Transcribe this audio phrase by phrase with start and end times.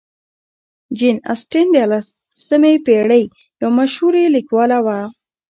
[0.97, 3.23] جین اسټن د اتلسمې پېړۍ
[3.61, 4.99] یو مشهورې لیکواله وه.